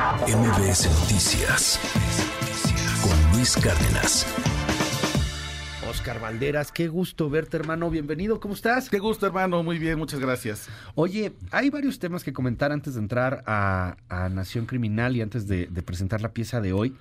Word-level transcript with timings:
MBS 0.00 0.88
Noticias 1.02 1.78
con 3.02 3.32
Luis 3.36 3.54
Cárdenas. 3.54 4.26
Oscar 5.90 6.18
Valderas, 6.18 6.72
qué 6.72 6.88
gusto 6.88 7.28
verte, 7.28 7.58
hermano. 7.58 7.90
Bienvenido, 7.90 8.40
¿cómo 8.40 8.54
estás? 8.54 8.88
Qué 8.88 8.98
gusto, 8.98 9.26
hermano. 9.26 9.62
Muy 9.62 9.78
bien, 9.78 9.98
muchas 9.98 10.18
gracias. 10.18 10.70
Oye, 10.94 11.34
hay 11.50 11.68
varios 11.68 11.98
temas 11.98 12.24
que 12.24 12.32
comentar 12.32 12.72
antes 12.72 12.94
de 12.94 13.00
entrar 13.00 13.44
a, 13.44 13.96
Nación 14.30 14.64
Criminal 14.64 15.14
y 15.16 15.20
antes 15.20 15.46
de, 15.46 15.66
presentar 15.84 16.22
la 16.22 16.32
pieza 16.32 16.62
de 16.62 16.72
hoy. 16.72 16.96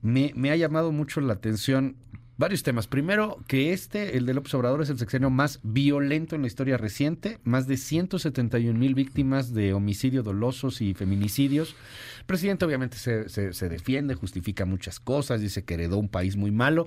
Me, 0.00 0.32
me 0.34 0.50
ha 0.50 0.56
llamado 0.56 0.92
mucho 0.92 1.20
la 1.20 1.34
atención 1.34 1.94
Varios 2.38 2.62
temas. 2.62 2.86
Primero, 2.86 3.42
que 3.48 3.72
este, 3.72 4.16
el 4.16 4.24
de 4.24 4.32
López 4.32 4.54
Obrador, 4.54 4.80
es 4.80 4.90
el 4.90 4.98
sexenio 4.98 5.28
más 5.28 5.58
violento 5.64 6.36
en 6.36 6.42
la 6.42 6.46
historia 6.46 6.76
reciente. 6.76 7.40
Más 7.42 7.66
de 7.66 7.76
171 7.76 8.78
mil 8.78 8.94
víctimas 8.94 9.52
de 9.52 9.72
homicidio 9.72 10.22
dolosos 10.22 10.80
y 10.80 10.94
feminicidios. 10.94 11.74
El 12.20 12.26
presidente 12.26 12.64
obviamente 12.64 12.96
se, 12.96 13.28
se, 13.28 13.68
defiende, 13.68 14.14
justifica 14.14 14.64
muchas 14.66 15.00
cosas, 15.00 15.40
dice 15.40 15.64
que 15.64 15.74
heredó 15.74 15.98
un 15.98 16.08
país 16.08 16.36
muy 16.36 16.52
malo. 16.52 16.86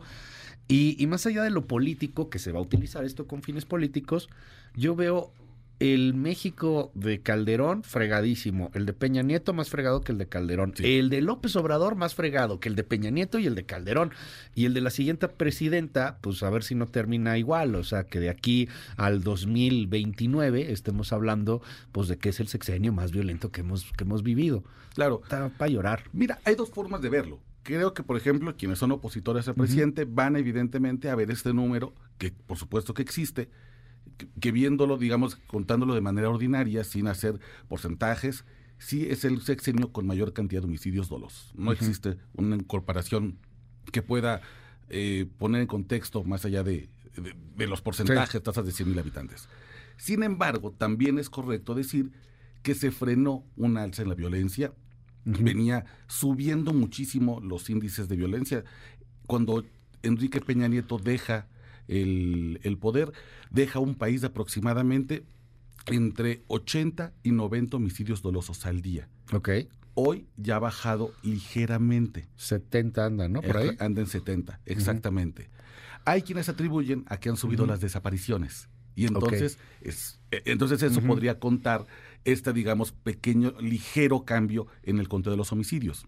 Y, 0.70 0.96
y 0.98 1.06
más 1.08 1.26
allá 1.26 1.44
de 1.44 1.50
lo 1.50 1.68
político, 1.68 2.30
que 2.30 2.40
se 2.40 2.54
va 2.54 2.60
a 2.60 2.64
utilizar 2.64 3.04
esto 3.04 3.28
con 3.28 3.44
fines 3.44 3.66
políticos, 3.66 4.30
yo 4.74 4.96
veo 4.96 5.34
el 5.82 6.14
México 6.14 6.92
de 6.94 7.22
Calderón, 7.22 7.82
fregadísimo. 7.82 8.70
El 8.76 8.86
de 8.86 8.94
Peña 8.94 9.24
Nieto, 9.24 9.52
más 9.52 9.72
fregado 9.72 10.02
que 10.02 10.12
el 10.12 10.20
de 10.20 10.28
Calderón. 10.28 10.76
El 10.78 11.10
de 11.10 11.22
López 11.22 11.56
Obrador, 11.56 11.96
más 11.96 12.14
fregado 12.14 12.60
que 12.60 12.70
el 12.70 12.76
de 12.76 12.84
Peña 12.84 13.10
Nieto 13.10 13.40
y 13.40 13.48
el 13.48 13.56
de 13.56 13.66
Calderón. 13.66 14.12
Y 14.54 14.66
el 14.66 14.76
de 14.76 14.82
la 14.82 14.92
siguiente 14.92 15.28
presidenta, 15.28 16.20
pues 16.22 16.44
a 16.44 16.52
ver 16.52 16.62
si 16.62 16.76
no 16.76 16.86
termina 16.86 17.40
igual. 17.40 17.74
O 17.74 17.84
sea, 17.84 18.04
que 18.04 18.20
de 18.20 18.30
aquí 18.30 18.70
al 18.96 19.24
2029 19.24 20.72
estemos 20.72 21.14
hablando, 21.14 21.64
pues 21.92 22.08
de 22.08 22.20
que 22.20 22.30
es 22.30 22.40
el 22.40 22.48
sexenio 22.48 22.94
más 22.94 23.12
violento 23.12 23.52
que 23.52 23.62
hemos, 23.62 23.92
que 23.94 24.04
hemos 24.04 24.22
vivido. 24.22 24.64
Claro. 24.94 25.22
Está 25.24 25.50
para 25.50 25.72
llorar. 25.72 26.04
Mira, 26.14 26.38
hay 26.46 26.54
dos 26.54 26.70
formas 26.70 27.02
de 27.02 27.10
verlo. 27.10 27.40
Creo 27.64 27.96
que, 27.96 28.04
por 28.04 28.18
ejemplo, 28.18 28.56
quienes 28.56 28.78
son 28.78 28.92
opositores 28.92 29.48
al 29.48 29.56
presidente 29.56 30.06
van 30.06 30.36
evidentemente 30.36 31.10
a 31.10 31.16
ver 31.16 31.32
este 31.32 31.56
número, 31.56 31.96
que 32.20 32.32
por 32.32 32.58
supuesto 32.58 32.94
que 32.94 33.02
existe, 33.02 33.50
que, 34.40 34.52
viéndolo, 34.52 34.98
digamos, 34.98 35.36
contándolo 35.48 35.94
de 35.94 36.02
manera 36.02 36.30
ordinaria, 36.30 36.84
sin 36.84 37.08
hacer 37.08 37.40
porcentajes, 37.68 38.46
sí 38.78 39.08
es 39.10 39.26
el 39.26 39.42
sexenio 39.42 39.92
con 39.92 40.08
mayor 40.08 40.34
cantidad 40.34 40.62
de 40.62 40.68
homicidios 40.68 41.10
dolosos. 41.10 41.52
No 41.56 41.72
existe 41.72 42.18
una 42.34 42.56
incorporación 42.56 43.38
que 43.92 44.02
pueda 44.02 44.42
eh, 44.90 45.28
poner 45.38 45.62
en 45.62 45.68
contexto 45.68 46.24
más 46.24 46.46
allá 46.46 46.64
de, 46.64 46.90
los 47.58 47.82
porcentajes, 47.82 48.42
tasas 48.42 48.66
de 48.66 48.72
100 48.72 48.90
mil 48.90 49.00
habitantes. 49.00 49.48
Sin 49.98 50.24
embargo, 50.24 50.72
también 50.72 51.20
es 51.20 51.30
correcto 51.30 51.76
decir 51.76 52.12
que 52.64 52.76
se 52.76 52.92
frenó 52.92 53.44
un 53.56 53.78
alza 53.78 54.02
en 54.02 54.10
la 54.10 54.16
violencia, 54.16 54.74
venía 55.26 55.86
subiendo 56.08 56.74
muchísimo 56.74 57.40
los 57.40 57.70
índices 57.70 58.08
de 58.08 58.16
violencia. 58.16 58.64
Cuando 59.28 59.64
Enrique 60.02 60.42
Peña 60.42 60.68
Nieto 60.68 60.98
deja 60.98 61.48
el, 61.92 62.78
poder, 62.80 63.12
deja 63.50 63.80
un 63.80 63.96
país 63.96 64.22
de 64.22 64.28
aproximadamente 64.28 65.24
entre 65.88 66.44
80 66.48 67.14
y 67.24 67.32
90 67.32 67.78
homicidios 67.78 68.22
dolosos 68.22 68.66
al 68.66 68.82
día. 68.82 69.10
Ok. 69.34 69.50
Hoy 69.94 70.26
ya 70.38 70.56
ha 70.56 70.60
bajado 70.60 71.14
ligeramente. 71.22 72.28
70 72.38 73.06
andan, 73.06 73.34
¿no? 73.34 73.42
Por 73.42 73.58
ahí. 73.58 73.72
Anda 73.80 74.02
en 74.02 74.08
70, 74.08 74.62
exactamente. 74.66 75.50
Hay 76.06 76.22
quienes 76.22 76.50
atribuyen 76.50 77.04
a 77.08 77.18
que 77.18 77.30
han 77.30 77.38
subido 77.38 77.66
las 77.66 77.82
desapariciones. 77.82 78.70
Y 78.96 79.06
entonces, 79.06 79.58
es, 79.82 80.20
e, 80.32 80.42
entonces 80.46 80.82
eso 80.84 81.02
podría 81.02 81.40
contar 81.40 81.86
este, 82.26 82.54
digamos, 82.54 82.92
pequeño, 82.92 83.54
ligero 83.60 84.26
cambio 84.26 84.68
en 84.84 85.00
el 85.00 85.08
conteo 85.08 85.32
de 85.32 85.38
los 85.38 85.52
homicidios. 85.52 86.06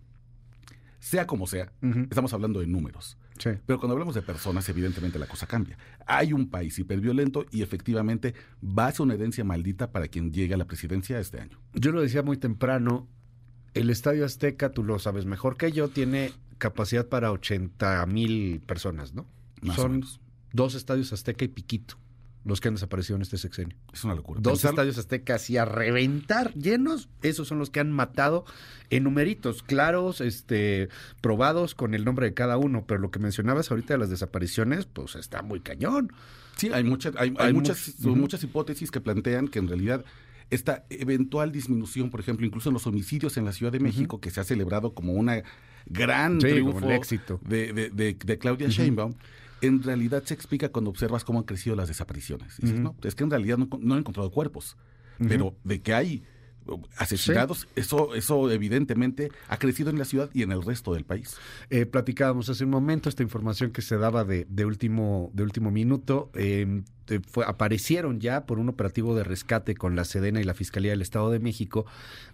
Sea 1.00 1.28
como 1.28 1.47
sea, 1.47 1.72
estamos 2.09 2.34
hablando 2.34 2.62
de 2.62 2.68
números. 2.68 3.18
Pero 3.66 3.80
cuando 3.80 3.94
hablamos 3.94 4.16
de 4.16 4.22
personas, 4.22 4.67
evidentemente 4.70 5.20
la 5.20 5.28
cosa 5.28 5.48
cambia. 5.48 5.78
Hay 6.06 6.34
un 6.34 6.50
país 6.50 6.78
hiperviolento 6.80 7.46
y 7.52 7.62
efectivamente 7.62 8.34
va 8.63 8.88
a 8.88 8.91
ser 8.91 9.02
una 9.02 9.16
herencia 9.16 9.44
maldita 9.44 9.91
para 9.91 10.08
quien 10.08 10.31
llegue 10.31 10.53
a 10.53 10.58
la 10.58 10.66
presidencia 10.66 11.19
este 11.19 11.40
año. 11.40 11.59
Yo 11.74 11.91
lo 11.91 12.02
decía 12.02 12.24
muy 12.24 12.38
temprano, 12.38 13.08
el 13.74 13.90
Estadio 13.90 14.25
Azteca, 14.25 14.72
tú 14.72 14.84
lo 14.84 15.00
sabes 15.00 15.25
mejor 15.25 15.58
que 15.58 15.72
yo, 15.72 15.90
tiene 15.90 16.31
capacidad 16.58 17.08
para 17.08 17.31
80 17.31 18.06
mil 18.06 18.62
personas, 18.62 19.13
¿no? 19.13 19.25
Son 19.75 20.03
dos 20.52 20.75
estadios 20.75 21.13
Azteca 21.13 21.46
y 21.46 21.47
Piquito 21.47 21.97
los 22.46 22.59
que 22.59 22.68
han 22.68 22.74
desaparecido 22.76 23.16
en 23.16 23.22
este 23.22 23.38
sexenio. 23.38 23.76
Es 23.94 24.04
una 24.04 24.16
locura. 24.16 24.42
Dos 24.42 24.64
estadios 24.66 24.98
aztecas 24.98 25.50
y 25.50 25.58
a 25.58 25.66
reventar 25.66 26.54
llenos, 26.54 27.09
esos 27.22 27.48
son 27.48 27.59
los 27.59 27.70
que 27.70 27.80
han 27.80 27.92
matado 27.92 28.46
en 28.90 29.04
numeritos 29.04 29.64
claros, 29.64 30.22
este, 30.22 30.90
probados 31.22 31.74
con 31.76 31.94
el 31.94 32.03
nombre 32.06 32.28
de 32.28 32.34
cada 32.34 32.58
uno. 32.58 32.86
Pero 32.86 33.00
lo 33.00 33.12
que 33.12 33.20
mencionabas 33.20 33.72
ahorita 33.72 33.94
de 33.94 34.00
las 34.00 34.09
desapariciones, 34.09 34.86
pues 34.86 35.16
está 35.16 35.42
muy 35.42 35.62
cañón. 35.62 36.12
Sí, 36.58 36.70
hay, 36.74 36.84
muchas, 36.84 37.16
hay, 37.18 37.32
muchas, 37.53 38.00
muchas 38.00 38.44
hipótesis 38.44 38.92
que 38.92 39.02
plantean 39.02 39.48
que 39.48 39.59
en 39.59 39.68
realidad 39.68 40.06
esta 40.50 40.86
eventual 40.90 41.52
disminución, 41.52 42.09
por 42.09 42.20
ejemplo, 42.20 42.46
incluso 42.46 42.70
en 42.70 42.74
los 42.74 42.86
homicidios 42.86 43.38
en 43.38 43.46
la 43.46 43.53
Ciudad 43.53 43.72
de 43.72 43.80
México, 43.80 44.20
que 44.20 44.30
se 44.30 44.40
ha 44.40 44.44
celebrado 44.44 44.94
como 44.94 45.14
una 45.14 45.42
gran 45.86 46.38
triunfo 46.40 46.92
éxito. 46.92 47.40
De, 47.44 47.74
de, 47.74 47.90
de, 47.90 48.38
Claudia 48.38 48.68
Sheinbaum, 48.68 49.16
en 49.63 49.81
realidad 49.81 50.24
se 50.24 50.34
explica 50.34 50.69
cuando 50.69 50.91
observas 50.91 51.24
cómo 51.24 51.40
han 51.40 51.46
crecido 51.46 51.75
las 51.75 51.88
desapariciones. 51.88 52.62
no, 52.62 52.96
es 53.03 53.16
que 53.16 53.24
en 53.24 53.31
realidad 53.31 53.57
no, 53.57 53.94
han 53.94 54.00
encontrado 54.00 54.29
cuerpos, 54.31 54.78
pero 55.18 55.56
de 55.63 55.81
que 55.81 55.94
hay 55.94 56.24
asesinados, 56.97 57.68
eso, 57.75 58.16
eso 58.16 58.51
evidentemente 58.51 59.31
ha 59.47 59.57
crecido 59.57 59.90
en 59.90 59.97
la 59.97 60.06
ciudad 60.06 60.29
y 60.34 60.44
en 60.44 60.51
el 60.51 60.62
resto 60.62 60.94
del 60.94 61.03
país. 61.03 61.38
Eh, 61.69 61.85
platicábamos 61.85 62.50
hace 62.50 62.63
un 62.63 62.69
momento 62.69 63.09
esta 63.09 63.24
información 63.24 63.72
que 63.72 63.81
se 63.81 63.97
daba 63.97 64.24
de, 64.24 64.46
de 64.50 64.66
último, 64.66 65.31
de 65.34 65.44
último 65.44 65.72
minuto. 65.72 66.31
Em, 66.35 66.84
fue, 67.28 67.46
aparecieron 67.46 68.19
ya 68.19 68.46
por 68.46 68.59
un 68.59 68.69
operativo 68.69 69.16
de 69.16 69.23
rescate 69.23 69.75
con 69.75 69.96
la 69.96 70.06
Sedena 70.06 70.40
y 70.40 70.44
la 70.44 70.53
Fiscalía 70.53 70.91
del 70.91 71.02
Estado 71.02 71.31
de 71.31 71.40
México. 71.40 71.85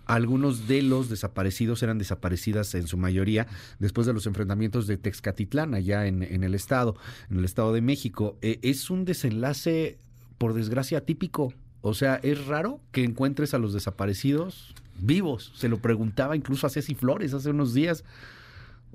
Algunos 0.05 0.67
de 0.67 0.81
los 0.81 1.09
desaparecidos 1.09 1.81
eran 1.83 1.97
desaparecidas 1.97 2.73
en 2.75 2.87
su 2.87 2.97
mayoría 2.97 3.47
después 3.79 4.05
de 4.07 4.13
los 4.13 4.27
enfrentamientos 4.27 4.87
de 4.87 4.97
Texcatitlán 4.97 5.73
allá 5.73 6.05
en, 6.07 6.23
en 6.23 6.43
el 6.43 6.53
Estado, 6.53 6.95
en 7.29 7.39
el 7.39 7.45
Estado 7.45 7.73
de 7.73 7.81
México. 7.81 8.37
Eh, 8.41 8.59
es 8.61 8.89
un 8.89 9.05
desenlace, 9.05 9.97
por 10.37 10.53
desgracia, 10.53 11.05
típico 11.05 11.53
o 11.81 11.93
sea, 11.93 12.15
es 12.15 12.45
raro 12.47 12.81
que 12.91 13.03
encuentres 13.03 13.53
a 13.53 13.57
los 13.57 13.73
desaparecidos 13.73 14.73
vivos. 14.99 15.51
Se 15.55 15.69
lo 15.69 15.79
preguntaba 15.79 16.35
incluso 16.35 16.67
a 16.67 16.69
Ceci 16.69 16.95
Flores 16.95 17.33
hace 17.33 17.49
unos 17.49 17.73
días. 17.73 18.03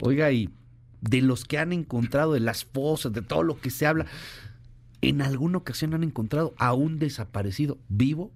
Oiga, 0.01 0.31
y 0.33 0.51
de 1.01 1.23
los 1.23 1.45
que 1.45 1.59
han 1.59 1.73
encontrado, 1.73 2.33
de 2.33 2.41
las 2.41 2.65
fosas, 2.65 3.13
de 3.13 3.23
todo 3.23 3.43
lo 3.43 3.61
que 3.61 3.71
se 3.71 3.87
habla, 3.87 4.07
¿en 5.01 5.23
alguna 5.23 5.59
ocasión 5.59 5.95
han 5.95 6.05
encontrado 6.05 6.55
a 6.59 6.75
un 6.75 6.99
desaparecido 6.99 7.79
vivo? 7.89 8.33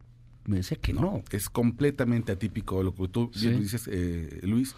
Me 0.47 0.57
decía 0.57 0.79
que 0.79 0.95
no. 0.95 1.23
Es 1.31 1.51
completamente 1.51 2.33
atípico 2.33 2.83
lo 2.83 2.95
que 2.95 3.09
tú 3.09 3.31
dices, 3.35 3.89
eh, 3.93 4.41
Luis. 4.43 4.75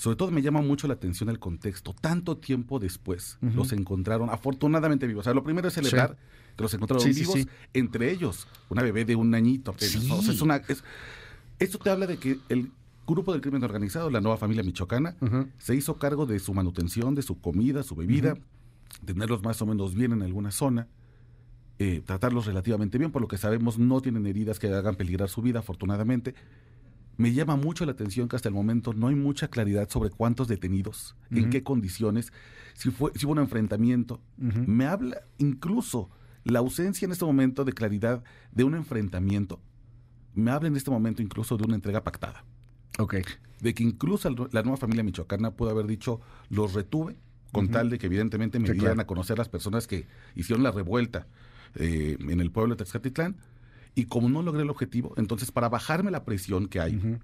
Sobre 0.00 0.16
todo 0.16 0.30
me 0.30 0.40
llama 0.40 0.62
mucho 0.62 0.88
la 0.88 0.94
atención 0.94 1.28
el 1.28 1.38
contexto. 1.38 1.92
Tanto 1.92 2.38
tiempo 2.38 2.78
después 2.78 3.36
los 3.42 3.70
encontraron 3.72 4.30
afortunadamente 4.30 5.06
vivos. 5.06 5.20
O 5.20 5.24
sea, 5.24 5.34
lo 5.34 5.44
primero 5.44 5.68
es 5.68 5.74
celebrar 5.74 6.16
que 6.56 6.62
los 6.62 6.72
encontraron 6.72 7.06
vivos, 7.06 7.46
entre 7.74 8.10
ellos 8.10 8.48
una 8.70 8.82
bebé 8.82 9.04
de 9.04 9.14
un 9.14 9.34
añito. 9.34 9.74
es 9.78 10.40
una, 10.40 10.62
esto 11.58 11.78
te 11.78 11.90
habla 11.90 12.06
de 12.06 12.16
que 12.16 12.38
el 12.48 12.72
grupo 13.06 13.32
del 13.32 13.42
crimen 13.42 13.62
organizado, 13.62 14.08
la 14.08 14.22
nueva 14.22 14.38
familia 14.38 14.62
michoacana, 14.62 15.16
se 15.58 15.76
hizo 15.76 15.98
cargo 15.98 16.24
de 16.24 16.38
su 16.38 16.54
manutención, 16.54 17.14
de 17.14 17.20
su 17.20 17.38
comida, 17.38 17.82
su 17.82 17.94
bebida, 17.94 18.38
tenerlos 19.04 19.42
más 19.42 19.60
o 19.60 19.66
menos 19.66 19.94
bien 19.94 20.12
en 20.12 20.22
alguna 20.22 20.50
zona. 20.50 20.88
Eh, 21.78 22.00
tratarlos 22.06 22.46
relativamente 22.46 22.96
bien, 22.96 23.10
por 23.10 23.20
lo 23.20 23.28
que 23.28 23.36
sabemos 23.36 23.78
no 23.78 24.00
tienen 24.00 24.26
heridas 24.26 24.58
que 24.58 24.68
hagan 24.68 24.94
peligrar 24.94 25.28
su 25.28 25.42
vida, 25.42 25.58
afortunadamente. 25.58 26.34
Me 27.16 27.32
llama 27.32 27.56
mucho 27.56 27.84
la 27.84 27.92
atención 27.92 28.28
que 28.28 28.36
hasta 28.36 28.48
el 28.48 28.54
momento 28.54 28.94
no 28.94 29.08
hay 29.08 29.14
mucha 29.14 29.48
claridad 29.48 29.88
sobre 29.90 30.10
cuántos 30.10 30.48
detenidos, 30.48 31.16
en 31.30 31.50
qué 31.50 31.62
condiciones, 31.62 32.32
si, 32.74 32.90
fue, 32.90 33.12
si 33.14 33.26
hubo 33.26 33.32
un 33.32 33.40
enfrentamiento. 33.40 34.20
Me 34.36 34.86
habla 34.86 35.22
incluso 35.38 36.08
la 36.44 36.60
ausencia 36.60 37.04
en 37.04 37.12
este 37.12 37.24
momento 37.24 37.64
de 37.64 37.72
claridad 37.72 38.24
de 38.52 38.64
un 38.64 38.74
enfrentamiento. 38.74 39.60
Me 40.34 40.50
habla 40.50 40.68
en 40.68 40.76
este 40.76 40.90
momento 40.90 41.20
incluso 41.22 41.56
de 41.56 41.64
una 41.64 41.74
entrega 41.74 42.02
pactada. 42.02 42.44
Ok. 42.98 43.16
De 43.60 43.74
que 43.74 43.82
incluso 43.82 44.30
la 44.52 44.62
nueva 44.62 44.78
familia 44.78 45.02
michoacana 45.02 45.50
pudo 45.50 45.70
haber 45.70 45.86
dicho, 45.86 46.20
los 46.48 46.72
retuve, 46.72 47.16
con 47.52 47.68
tal 47.68 47.90
de 47.90 47.98
que 47.98 48.06
evidentemente 48.06 48.58
me 48.58 48.70
dieran 48.72 49.00
a 49.00 49.06
conocer 49.06 49.36
las 49.36 49.48
personas 49.48 49.86
que 49.86 50.06
hicieron 50.36 50.62
la 50.62 50.70
revuelta 50.70 51.26
eh, 51.74 52.16
en 52.18 52.40
el 52.40 52.50
pueblo 52.50 52.74
de 52.74 52.78
Texcatitlán 52.78 53.36
y 53.94 54.04
como 54.06 54.28
no 54.28 54.42
logré 54.42 54.62
el 54.62 54.70
objetivo, 54.70 55.14
entonces 55.16 55.50
para 55.50 55.68
bajarme 55.68 56.10
la 56.10 56.24
presión 56.24 56.68
que 56.68 56.80
hay, 56.80 57.18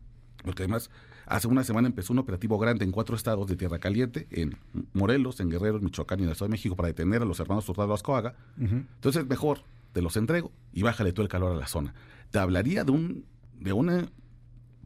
porque 0.45 0.63
además 0.65 0.91
hace 1.27 1.49
una 1.49 1.65
semana 1.65 1.89
empezó 1.89 2.13
un 2.13 2.19
operativo 2.19 2.59
grande 2.59 2.85
en 2.85 2.93
cuatro 2.93 3.17
estados 3.17 3.47
de 3.49 3.57
Tierra 3.57 3.79
Caliente, 3.79 4.27
en 4.31 4.57
Morelos, 4.93 5.41
en 5.41 5.51
Guerrero, 5.51 5.79
en 5.79 5.85
Michoacán 5.85 6.21
y 6.21 6.23
en 6.23 6.29
el 6.29 6.33
Estado 6.33 6.49
de 6.49 6.53
México 6.53 6.77
para 6.77 6.89
detener 6.89 7.23
a 7.23 7.25
los 7.25 7.41
hermanos 7.41 7.69
Hurtado 7.69 7.95
Ascoaga. 7.95 8.35
Entonces 8.59 9.27
mejor 9.27 9.61
te 9.93 10.03
los 10.03 10.17
entrego 10.17 10.53
y 10.73 10.83
bájale 10.83 11.13
todo 11.13 11.23
el 11.23 11.29
calor 11.29 11.53
a 11.53 11.57
la 11.57 11.67
zona. 11.67 11.95
Te 12.31 12.39
hablaría 12.39 12.85
de 12.85 12.93
un, 12.93 13.25
de 13.59 13.73
un 13.73 14.11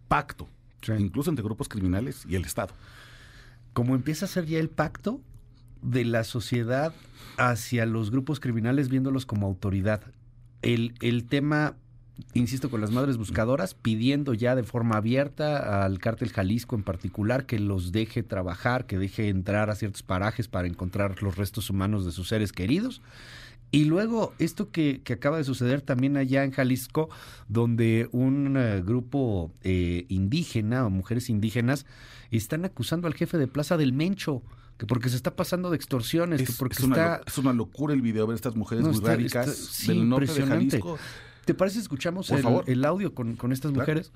pacto 0.08 0.48
incluso 0.98 1.30
entre 1.30 1.44
grupos 1.44 1.68
criminales 1.68 2.24
y 2.28 2.36
el 2.36 2.44
Estado. 2.44 2.74
Como 3.72 3.94
empieza 3.94 4.24
a 4.24 4.28
ser 4.28 4.46
ya 4.46 4.58
el 4.58 4.70
pacto 4.70 5.20
de 5.82 6.04
la 6.04 6.24
sociedad 6.24 6.92
hacia 7.36 7.86
los 7.86 8.10
grupos 8.10 8.40
criminales 8.40 8.88
viéndolos 8.88 9.26
como 9.26 9.46
autoridad. 9.46 10.02
El, 10.62 10.94
el 11.00 11.24
tema 11.24 11.76
insisto, 12.34 12.70
con 12.70 12.80
las 12.80 12.90
madres 12.90 13.16
buscadoras, 13.16 13.74
pidiendo 13.74 14.34
ya 14.34 14.54
de 14.54 14.62
forma 14.62 14.96
abierta 14.96 15.84
al 15.84 15.98
cártel 15.98 16.30
Jalisco 16.30 16.76
en 16.76 16.82
particular 16.82 17.46
que 17.46 17.58
los 17.58 17.92
deje 17.92 18.22
trabajar, 18.22 18.86
que 18.86 18.98
deje 18.98 19.28
entrar 19.28 19.70
a 19.70 19.74
ciertos 19.74 20.02
parajes 20.02 20.48
para 20.48 20.68
encontrar 20.68 21.22
los 21.22 21.36
restos 21.36 21.70
humanos 21.70 22.04
de 22.04 22.12
sus 22.12 22.28
seres 22.28 22.52
queridos. 22.52 23.00
Y 23.72 23.84
luego 23.84 24.34
esto 24.38 24.70
que, 24.70 25.00
acaba 25.10 25.38
de 25.38 25.44
suceder 25.44 25.80
también 25.80 26.16
allá 26.16 26.42
en 26.42 26.50
Jalisco, 26.50 27.08
donde 27.48 28.08
un 28.10 28.56
eh, 28.56 28.82
grupo 28.84 29.52
eh, 29.62 30.06
indígena 30.08 30.84
o 30.84 30.90
mujeres 30.90 31.30
indígenas 31.30 31.86
están 32.32 32.64
acusando 32.64 33.06
al 33.06 33.14
jefe 33.14 33.38
de 33.38 33.46
Plaza 33.46 33.76
del 33.76 33.92
Mencho 33.92 34.42
que 34.80 34.86
porque 34.86 35.10
se 35.10 35.16
está 35.16 35.36
pasando 35.36 35.68
de 35.68 35.76
extorsiones, 35.76 36.40
que 36.40 36.54
porque 36.54 36.76
es 36.78 36.80
una, 36.80 36.96
está... 36.96 37.20
Es 37.26 37.36
una 37.36 37.52
locura 37.52 37.92
el 37.92 38.00
video 38.00 38.26
ver 38.26 38.34
estas 38.34 38.56
mujeres 38.56 38.82
muy 38.82 38.98
del 38.98 40.08
norte 40.08 40.32
de 40.32 40.46
Jalisco. 40.46 40.98
¿Te 41.44 41.52
parece 41.52 41.80
escuchamos 41.80 42.30
el, 42.30 42.46
el, 42.64 42.84
audio 42.86 43.14
con, 43.14 43.36
con 43.36 43.52
estas 43.52 43.72
mujeres? 43.72 44.10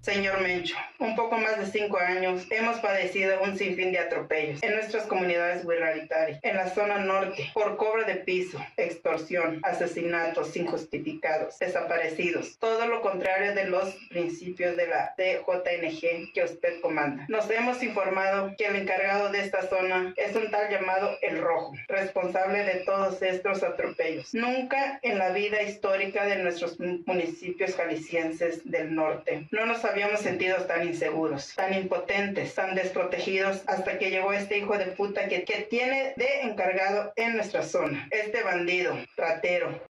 Señor 0.00 0.40
Mencho, 0.40 0.76
un 1.00 1.16
poco 1.16 1.38
más 1.38 1.58
de 1.58 1.66
cinco 1.66 1.98
años 1.98 2.46
hemos 2.50 2.78
padecido 2.78 3.42
un 3.42 3.58
sinfín 3.58 3.92
de 3.92 3.98
atropellos 3.98 4.62
en 4.62 4.74
nuestras 4.74 5.06
comunidades 5.06 5.66
guerreritarias, 5.66 6.38
en 6.42 6.56
la 6.56 6.68
zona 6.68 6.98
norte, 6.98 7.50
por 7.52 7.76
cobro 7.76 8.04
de 8.04 8.14
piso, 8.14 8.64
extorsión, 8.76 9.60
asesinatos 9.64 10.56
injustificados, 10.56 11.58
desaparecidos, 11.58 12.58
todo 12.58 12.86
lo 12.86 13.02
contrario 13.02 13.54
de 13.54 13.64
los 13.64 13.94
principios 14.08 14.76
de 14.76 14.86
la 14.86 15.14
DJNG 15.18 16.32
que 16.32 16.44
usted 16.44 16.80
comanda. 16.80 17.26
Nos 17.28 17.50
hemos 17.50 17.82
informado 17.82 18.54
que 18.56 18.66
el 18.66 18.76
encargado 18.76 19.30
de 19.30 19.40
esta 19.40 19.62
zona 19.62 20.14
es 20.16 20.34
un 20.36 20.50
tal 20.50 20.70
llamado 20.70 21.18
El 21.22 21.40
Rojo, 21.40 21.74
responsable 21.88 22.62
de 22.64 22.84
todos 22.84 23.20
estos 23.20 23.62
atropellos. 23.62 24.32
Nunca 24.32 25.00
en 25.02 25.18
la 25.18 25.30
vida 25.30 25.62
histórica 25.62 26.24
de 26.24 26.36
nuestros 26.36 26.78
municipios 26.78 27.74
jaliscienses 27.74 28.62
del 28.64 28.94
norte 28.94 29.48
no 29.50 29.66
nos 29.66 29.84
habíamos 29.90 30.20
sentido 30.20 30.56
tan 30.66 30.86
inseguros, 30.86 31.54
tan 31.54 31.74
impotentes, 31.74 32.54
tan 32.54 32.74
desprotegidos 32.74 33.62
hasta 33.66 33.98
que 33.98 34.10
llegó 34.10 34.32
este 34.32 34.58
hijo 34.58 34.76
de 34.78 34.86
puta 34.86 35.28
que, 35.28 35.44
que 35.44 35.66
tiene 35.70 36.14
de 36.16 36.42
encargado 36.42 37.12
en 37.16 37.36
nuestra 37.36 37.62
zona. 37.62 38.08
Este 38.10 38.42
bandido, 38.42 38.96
ratero. 39.16 39.86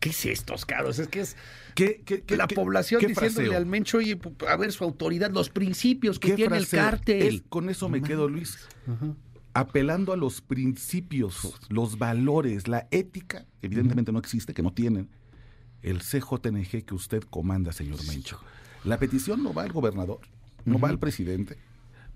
¿Qué 0.00 0.10
es 0.10 0.24
esto, 0.24 0.54
Oscar? 0.54 0.86
es 0.88 1.08
que 1.08 1.20
es 1.20 1.36
que 1.74 2.36
la 2.36 2.48
población 2.48 3.00
diciéndole 3.06 3.54
al 3.54 3.66
Mencho, 3.66 3.98
oye, 3.98 4.18
a 4.48 4.56
ver 4.56 4.72
su 4.72 4.84
autoridad, 4.84 5.30
los 5.30 5.50
principios 5.50 6.18
que 6.18 6.32
tiene 6.32 6.56
el 6.56 6.68
cártel. 6.68 7.44
con 7.48 7.68
eso 7.70 7.88
me 7.88 8.02
quedo, 8.02 8.28
Luis. 8.28 8.68
Apelando 9.52 10.12
a 10.12 10.16
los 10.16 10.40
principios, 10.40 11.58
los 11.68 11.98
valores, 11.98 12.68
la 12.68 12.86
ética, 12.90 13.46
evidentemente 13.62 14.12
no 14.12 14.18
existe, 14.18 14.54
que 14.54 14.62
no 14.62 14.72
tienen, 14.72 15.08
el 15.82 16.00
CJNG 16.00 16.84
que 16.84 16.94
usted 16.94 17.22
comanda, 17.24 17.72
señor 17.72 18.04
Mencho. 18.06 18.38
La 18.84 18.98
petición 18.98 19.42
no 19.42 19.52
va 19.52 19.62
al 19.62 19.72
gobernador, 19.72 20.20
no 20.64 20.78
va 20.78 20.88
al 20.88 20.98
presidente, 20.98 21.58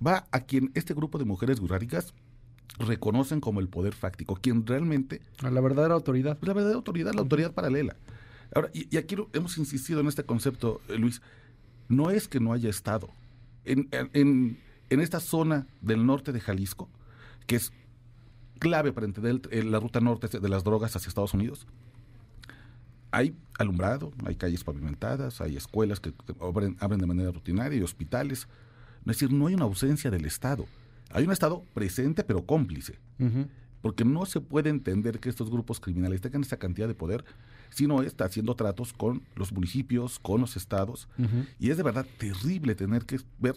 va 0.04 0.26
a 0.30 0.40
quien 0.40 0.70
este 0.74 0.94
grupo 0.94 1.18
de 1.18 1.24
mujeres 1.24 1.60
guerréricas 1.60 2.14
reconocen 2.78 3.40
como 3.40 3.60
el 3.60 3.68
poder 3.68 3.94
fáctico, 3.94 4.36
quien 4.36 4.66
realmente... 4.66 5.20
A 5.42 5.50
la 5.50 5.60
verdadera 5.60 5.94
autoridad. 5.94 6.38
La 6.40 6.54
verdadera 6.54 6.76
autoridad, 6.76 7.14
la 7.14 7.20
autoridad 7.20 7.52
paralela. 7.52 7.96
Ahora, 8.54 8.70
y, 8.72 8.96
aquí 8.96 9.16
hemos 9.32 9.58
insistido 9.58 10.00
en 10.00 10.06
este 10.06 10.24
concepto, 10.24 10.80
eh, 10.88 10.96
Luis, 10.96 11.22
no 11.88 12.10
es 12.10 12.28
que 12.28 12.40
no 12.40 12.52
haya 12.52 12.70
estado. 12.70 13.10
En, 13.64 13.88
en, 13.92 14.58
en 14.90 15.00
esta 15.00 15.20
zona 15.20 15.66
del 15.80 16.04
norte 16.06 16.32
de 16.32 16.40
Jalisco, 16.40 16.88
que 17.46 17.56
es 17.56 17.72
clave 18.58 18.92
para 18.92 19.06
entender 19.06 19.40
la 19.64 19.80
ruta 19.80 20.00
norte 20.00 20.40
de 20.40 20.48
las 20.48 20.64
drogas 20.64 20.94
hacia 20.96 21.08
Estados 21.08 21.34
Unidos, 21.34 21.66
hay 23.14 23.36
alumbrado, 23.58 24.12
hay 24.24 24.34
calles 24.34 24.64
pavimentadas, 24.64 25.40
hay 25.40 25.56
escuelas 25.56 26.00
que 26.00 26.12
abren, 26.40 26.98
de 26.98 27.06
manera 27.06 27.30
rutinaria 27.30 27.78
y 27.78 27.82
hospitales. 27.82 28.48
Es 29.00 29.06
decir, 29.06 29.32
no 29.32 29.46
hay 29.46 29.54
una 29.54 29.64
ausencia 29.64 30.10
del 30.10 30.24
Estado. 30.24 30.66
Hay 31.10 31.24
un 31.24 31.30
Estado 31.30 31.64
presente 31.74 32.24
pero 32.24 32.44
cómplice. 32.44 32.98
Porque 33.82 34.04
no 34.04 34.26
se 34.26 34.40
puede 34.40 34.70
entender 34.70 35.20
que 35.20 35.28
estos 35.28 35.48
grupos 35.48 35.78
criminales 35.78 36.22
tengan 36.22 36.42
esa 36.42 36.56
cantidad 36.56 36.88
de 36.88 36.94
poder 36.94 37.24
si 37.70 37.86
no 37.86 38.02
está 38.02 38.24
haciendo 38.24 38.56
tratos 38.56 38.92
con 38.92 39.22
los 39.36 39.52
municipios, 39.52 40.18
con 40.18 40.40
los 40.40 40.56
estados. 40.56 41.08
Y 41.60 41.70
es 41.70 41.76
de 41.76 41.84
verdad 41.84 42.06
terrible 42.18 42.74
tener 42.74 43.04
que 43.04 43.20
ver 43.38 43.56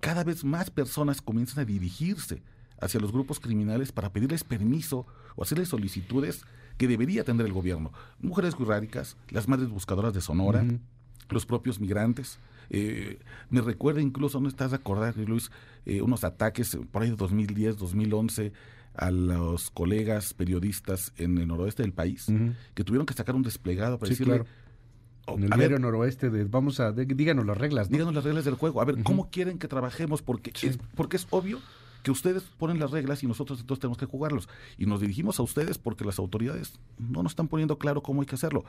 cada 0.00 0.24
vez 0.24 0.44
más 0.44 0.70
personas 0.70 1.22
comienzan 1.22 1.60
a 1.60 1.64
dirigirse 1.64 2.42
hacia 2.80 3.00
los 3.00 3.12
grupos 3.12 3.40
criminales 3.40 3.92
para 3.92 4.12
pedirles 4.12 4.44
permiso 4.44 5.06
o 5.36 5.42
hacerles 5.42 5.68
solicitudes 5.68 6.44
que 6.80 6.88
debería 6.88 7.20
atender 7.20 7.46
el 7.46 7.52
gobierno. 7.52 7.92
Mujeres 8.22 8.56
guerréricas, 8.56 9.18
las 9.28 9.46
madres 9.48 9.68
buscadoras 9.68 10.14
de 10.14 10.22
Sonora, 10.22 10.64
los 11.28 11.44
propios 11.44 11.78
migrantes. 11.78 12.38
Eh, 12.70 13.18
me 13.50 13.60
recuerda 13.60 14.00
incluso, 14.00 14.40
no 14.40 14.48
estás 14.48 14.70
de 14.70 14.78
acordar, 14.78 15.14
Luis, 15.18 15.50
eh, 15.84 16.00
unos 16.00 16.24
ataques 16.24 16.78
por 16.90 17.02
ahí 17.02 17.10
de 17.10 17.16
2010, 17.16 17.76
2011 17.76 18.52
a 18.94 19.10
los 19.10 19.70
colegas 19.70 20.32
periodistas 20.32 21.12
en 21.18 21.36
el 21.36 21.48
noroeste 21.48 21.82
del 21.82 21.92
país 21.92 22.32
que 22.74 22.82
tuvieron 22.82 23.04
que 23.04 23.12
sacar 23.12 23.34
un 23.34 23.42
desplegado 23.42 23.98
para 23.98 24.08
decirle 24.08 24.36
claro. 24.36 24.50
Oh, 25.26 25.34
en 25.36 25.44
el 25.44 25.50
diario 25.50 25.78
noroeste, 25.78 26.30
de, 26.30 26.44
vamos 26.44 26.80
a, 26.80 26.92
díganos 26.92 27.44
las 27.44 27.58
reglas. 27.58 27.90
Díganos 27.90 28.14
las 28.14 28.24
reglas 28.24 28.46
del 28.46 28.54
juego. 28.54 28.80
A 28.80 28.86
ver, 28.86 29.02
¿cómo 29.02 29.28
quieren 29.28 29.58
que 29.58 29.68
trabajemos? 29.68 30.22
Porque, 30.22 30.50
es, 30.62 30.78
porque 30.94 31.18
es 31.18 31.26
obvio 31.28 31.58
que 32.02 32.10
ustedes 32.10 32.42
ponen 32.58 32.78
las 32.78 32.90
reglas 32.90 33.22
y 33.22 33.26
nosotros 33.26 33.60
entonces 33.60 33.80
tenemos 33.80 33.98
que 33.98 34.06
jugarlos. 34.06 34.48
Y 34.78 34.86
nos 34.86 35.00
dirigimos 35.00 35.38
a 35.38 35.42
ustedes 35.42 35.78
porque 35.78 36.04
las 36.04 36.18
autoridades 36.18 36.78
no 36.98 37.22
nos 37.22 37.32
están 37.32 37.48
poniendo 37.48 37.78
claro 37.78 38.02
cómo 38.02 38.22
hay 38.22 38.26
que 38.26 38.34
hacerlo. 38.34 38.64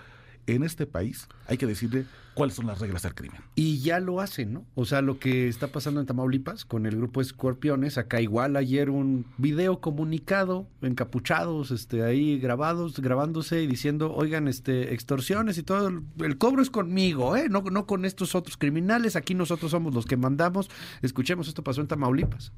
En 0.48 0.64
este 0.64 0.88
país 0.88 1.28
hay 1.48 1.58
que 1.58 1.68
decirle 1.68 2.06
cuáles 2.34 2.56
son 2.56 2.66
las 2.66 2.80
reglas 2.80 3.04
del 3.04 3.14
crimen. 3.14 3.42
Y 3.56 3.80
ya 3.80 4.00
lo 4.00 4.22
hacen, 4.22 4.54
¿no? 4.54 4.66
O 4.74 4.86
sea, 4.86 5.02
lo 5.02 5.20
que 5.20 5.48
está 5.48 5.68
pasando 5.68 6.00
en 6.00 6.08
Tamaulipas 6.08 6.66
con 6.66 6.86
el 6.88 6.96
grupo 6.96 7.22
Escorpiones, 7.22 7.98
acá 7.98 8.22
igual 8.22 8.56
ayer 8.56 8.90
un 8.90 9.26
video 9.38 9.82
comunicado, 9.82 10.68
encapuchados, 10.82 11.70
este, 11.70 12.04
ahí 12.04 12.40
grabados, 12.40 13.00
grabándose 13.00 13.62
y 13.62 13.68
diciendo, 13.68 14.14
oigan, 14.16 14.48
este, 14.48 14.94
extorsiones 14.94 15.58
y 15.60 15.64
todo, 15.64 15.90
el, 16.20 16.38
cobro 16.38 16.64
es 16.64 16.72
conmigo, 16.72 17.36
¿eh? 17.36 17.48
No, 17.48 17.62
no 17.62 17.86
con 17.86 18.06
estos 18.06 18.34
otros 18.34 18.58
criminales, 18.58 19.16
aquí 19.16 19.36
nosotros 19.36 19.72
somos 19.72 19.94
los 19.94 20.06
que 20.06 20.18
mandamos. 20.18 20.70
Escuchemos, 21.04 21.48
esto 21.48 21.64
pasó 21.64 21.82
en 21.82 21.88
Tamaulipas. 21.88 22.52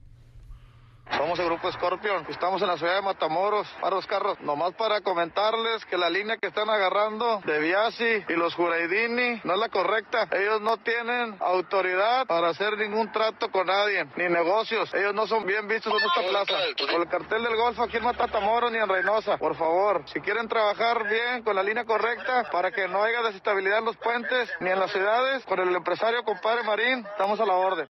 Somos 1.23 1.39
el 1.39 1.45
grupo 1.45 1.71
Scorpion, 1.71 2.25
estamos 2.27 2.61
en 2.61 2.67
la 2.67 2.77
ciudad 2.77 2.95
de 2.95 3.01
Matamoros, 3.01 3.65
para 3.79 3.95
los 3.95 4.05
carros, 4.07 4.39
nomás 4.41 4.73
para 4.73 4.99
comentarles 4.99 5.85
que 5.85 5.97
la 5.97 6.09
línea 6.09 6.35
que 6.35 6.47
están 6.47 6.69
agarrando 6.69 7.39
de 7.45 7.59
Biasi 7.59 8.25
y 8.27 8.33
los 8.33 8.53
Juraidini 8.55 9.39
no 9.45 9.53
es 9.53 9.59
la 9.59 9.69
correcta. 9.69 10.27
Ellos 10.31 10.59
no 10.59 10.75
tienen 10.77 11.37
autoridad 11.39 12.25
para 12.25 12.49
hacer 12.49 12.77
ningún 12.77 13.11
trato 13.11 13.49
con 13.51 13.67
nadie, 13.67 14.05
ni 14.17 14.25
negocios. 14.27 14.93
Ellos 14.93 15.13
no 15.13 15.25
son 15.25 15.45
bien 15.45 15.65
vistos 15.67 15.93
en 15.93 16.05
esta 16.05 16.29
plaza. 16.29 16.53
Con 16.91 17.01
el 17.01 17.07
cartel 17.07 17.43
del 17.43 17.55
Golfo 17.55 17.83
aquí 17.83 17.97
en 17.97 18.03
Matamoros 18.03 18.71
ni 18.71 18.79
en 18.79 18.89
Reynosa. 18.89 19.37
Por 19.37 19.55
favor, 19.55 20.03
si 20.07 20.19
quieren 20.19 20.49
trabajar 20.49 21.07
bien 21.07 21.43
con 21.43 21.55
la 21.55 21.63
línea 21.63 21.85
correcta 21.85 22.49
para 22.51 22.71
que 22.71 22.87
no 22.87 23.01
haya 23.01 23.21
desestabilidad 23.21 23.79
en 23.79 23.85
los 23.85 23.97
puentes 23.97 24.49
ni 24.59 24.69
en 24.69 24.79
las 24.79 24.91
ciudades, 24.91 25.45
con 25.45 25.59
el 25.59 25.73
empresario 25.73 26.23
compadre 26.23 26.63
Marín, 26.63 27.05
estamos 27.05 27.39
a 27.39 27.45
la 27.45 27.53
orden 27.53 27.87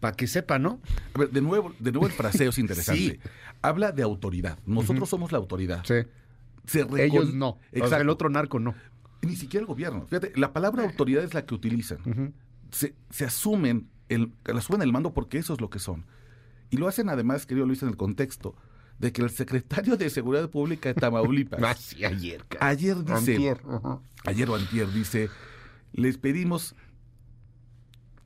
para 0.00 0.16
que 0.16 0.26
sepa, 0.26 0.58
¿no? 0.58 0.80
A 1.14 1.18
ver, 1.18 1.30
de 1.30 1.40
nuevo, 1.40 1.74
de 1.78 1.92
nuevo 1.92 2.06
el 2.06 2.12
fraseo 2.12 2.50
es 2.50 2.58
interesante. 2.58 3.20
Habla 3.62 3.92
de 3.92 4.02
autoridad. 4.02 4.58
Nosotros 4.66 5.08
somos 5.08 5.32
la 5.32 5.38
autoridad. 5.38 5.84
Sí. 5.84 6.06
Ellos 6.98 7.34
no. 7.34 7.58
Exacto. 7.72 8.02
el 8.02 8.10
otro 8.10 8.28
narco 8.28 8.58
no. 8.60 8.74
Ni 9.22 9.36
siquiera 9.36 9.62
el 9.62 9.66
gobierno. 9.66 10.06
Fíjate, 10.06 10.32
la 10.36 10.52
palabra 10.52 10.84
autoridad 10.84 11.24
es 11.24 11.34
la 11.34 11.44
que 11.44 11.54
utilizan. 11.54 12.34
se, 12.70 12.94
se, 13.10 13.24
asumen 13.24 13.88
el, 14.08 14.32
asumen 14.44 14.82
el 14.82 14.92
mando 14.92 15.12
porque 15.12 15.38
eso 15.38 15.54
es 15.54 15.60
lo 15.60 15.70
que 15.70 15.78
son. 15.78 16.04
Y 16.70 16.76
lo 16.76 16.86
hacen 16.86 17.08
además, 17.08 17.46
querido 17.46 17.66
Luis, 17.66 17.82
en 17.82 17.88
el 17.88 17.96
contexto 17.96 18.54
de 18.98 19.12
que 19.12 19.22
el 19.22 19.30
secretario 19.30 19.96
de 19.96 20.10
Seguridad 20.10 20.50
Pública 20.50 20.90
de 20.90 20.94
Tamaulipas. 20.94 21.60
ah, 21.64 21.74
sí, 21.74 22.04
ayer. 22.04 22.44
Ayer 22.60 23.04
dice. 23.04 23.56
Ayer 24.24 24.50
o 24.50 24.54
antier 24.56 24.92
dice. 24.92 25.30
Les 25.92 26.18
pedimos 26.18 26.74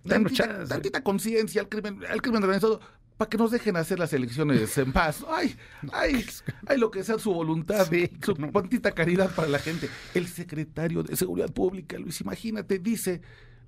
tantita, 0.06 1.02
conciencia 1.02 1.62
al 1.62 1.68
crimen, 1.68 2.00
al 2.08 2.22
crimen 2.22 2.42
organizado 2.42 2.80
para 3.16 3.28
que 3.28 3.38
nos 3.38 3.50
dejen 3.50 3.76
hacer 3.76 3.98
las 3.98 4.12
elecciones 4.12 4.76
en 4.78 4.92
paz. 4.92 5.24
Ay, 5.30 5.56
ay, 5.92 6.24
ay, 6.66 6.78
lo 6.78 6.90
que 6.90 7.04
sea 7.04 7.18
su 7.18 7.32
voluntad, 7.32 7.86
su 8.24 8.34
cuantita 8.34 8.92
caridad 8.92 9.34
para 9.34 9.48
la 9.48 9.58
gente. 9.58 9.88
El 10.14 10.26
secretario 10.26 11.02
de 11.02 11.14
Seguridad 11.16 11.52
Pública, 11.52 11.98
Luis, 11.98 12.20
imagínate, 12.20 12.78
dice 12.78 13.20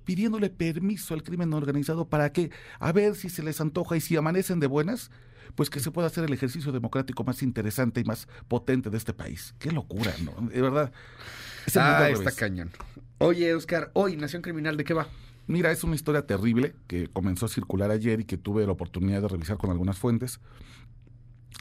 pidiéndole 0.03 0.49
permiso 0.49 1.13
al 1.13 1.23
crimen 1.23 1.53
organizado 1.53 2.07
para 2.07 2.31
que, 2.31 2.51
a 2.79 2.91
ver 2.91 3.15
si 3.15 3.29
se 3.29 3.43
les 3.43 3.59
antoja 3.59 3.97
y 3.97 4.01
si 4.01 4.15
amanecen 4.15 4.59
de 4.59 4.67
buenas, 4.67 5.09
pues 5.55 5.69
que 5.69 5.79
se 5.79 5.91
pueda 5.91 6.07
hacer 6.07 6.23
el 6.23 6.33
ejercicio 6.33 6.71
democrático 6.71 7.23
más 7.23 7.41
interesante 7.41 8.01
y 8.01 8.03
más 8.03 8.27
potente 8.47 8.89
de 8.89 8.97
este 8.97 9.13
país. 9.13 9.55
Qué 9.59 9.71
locura, 9.71 10.13
¿no? 10.23 10.47
De 10.47 10.61
verdad. 10.61 10.91
ah, 11.75 12.09
está 12.09 12.31
cañón. 12.31 12.71
Oye, 13.17 13.53
Oscar, 13.53 13.89
hoy 13.93 14.15
Nación 14.15 14.41
Criminal, 14.41 14.77
¿de 14.77 14.83
qué 14.83 14.93
va? 14.93 15.07
Mira, 15.47 15.71
es 15.71 15.83
una 15.83 15.95
historia 15.95 16.25
terrible 16.25 16.75
que 16.87 17.07
comenzó 17.07 17.45
a 17.45 17.49
circular 17.49 17.91
ayer 17.91 18.19
y 18.19 18.25
que 18.25 18.37
tuve 18.37 18.65
la 18.65 18.71
oportunidad 18.71 19.21
de 19.21 19.27
revisar 19.27 19.57
con 19.57 19.69
algunas 19.69 19.99
fuentes. 19.99 20.39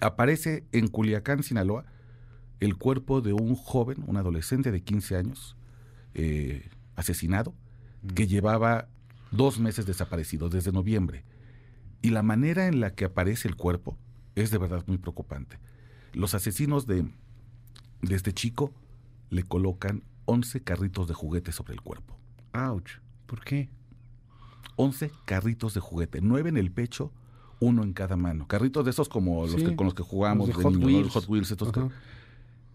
Aparece 0.01 0.65
en 0.73 0.89
Culiacán, 0.89 1.43
Sinaloa, 1.43 1.85
el 2.61 2.77
cuerpo 2.77 3.21
de 3.21 3.35
un 3.35 3.55
joven, 3.55 4.03
un 4.07 4.17
adolescente 4.17 4.73
de 4.73 4.83
15 4.83 5.17
años, 5.17 5.57
eh, 6.15 6.71
asesinado, 6.97 7.55
que 8.15 8.25
mm. 8.25 8.29
llevaba 8.29 8.89
dos 9.31 9.59
meses 9.59 9.85
desaparecido, 9.85 10.49
desde 10.49 10.73
noviembre. 10.73 11.25
Y 12.01 12.11
la 12.11 12.23
manera 12.23 12.67
en 12.67 12.81
la 12.81 12.95
que 12.95 13.05
aparece 13.05 13.49
el 13.49 13.57
cuerpo 13.57 13.99
es 14.35 14.51
de 14.51 14.59
verdad 14.59 14.85
muy 14.87 14.99
preocupante. 14.99 15.59
Los 16.13 16.35
asesinos 16.35 16.87
de, 16.87 17.07
de 18.03 18.15
este 18.15 18.33
chico 18.33 18.73
le 19.31 19.43
colocan 19.43 20.05
11 20.25 20.63
carritos 20.63 21.07
de 21.09 21.15
juguete 21.15 21.53
sobre 21.53 21.75
el 21.75 21.83
cuerpo. 21.83 22.17
¡Auch! 22.53 23.04
¿Por 23.27 23.41
qué? 23.45 23.69
11 24.77 25.11
carritos 25.25 25.75
de 25.75 25.81
juguete, 25.81 26.21
9 26.21 26.49
en 26.49 26.57
el 26.57 26.71
pecho, 26.71 27.13
uno 27.61 27.83
en 27.83 27.93
cada 27.93 28.17
mano. 28.17 28.47
Carritos 28.47 28.85
de 28.85 28.91
esos 28.91 29.09
como 29.09 29.47
los 29.47 29.55
que, 29.55 29.77
con 29.77 29.87
los 29.87 29.95
que 29.95 30.03
jugamos, 30.03 30.49
de 30.49 30.55
Hot, 30.55 30.77
Wheels. 30.77 31.13
Hot 31.13 31.29
Wheels. 31.29 31.51
Estos 31.51 31.73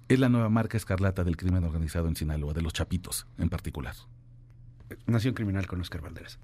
es 0.07 0.19
la 0.19 0.27
nueva 0.27 0.49
marca 0.49 0.75
escarlata 0.75 1.23
del 1.23 1.37
crimen 1.37 1.63
organizado 1.63 2.07
en 2.07 2.15
Sinaloa, 2.15 2.53
de 2.53 2.63
los 2.63 2.73
chapitos 2.73 3.27
en 3.37 3.49
particular. 3.49 3.93
Nación 5.05 5.35
criminal 5.35 5.67
con 5.67 5.79
Oscar 5.81 6.01
Valderas. 6.01 6.39